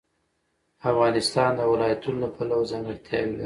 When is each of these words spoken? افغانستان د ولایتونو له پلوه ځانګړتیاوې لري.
افغانستان 0.91 1.49
د 1.55 1.61
ولایتونو 1.71 2.17
له 2.23 2.29
پلوه 2.35 2.69
ځانګړتیاوې 2.71 3.29
لري. 3.33 3.39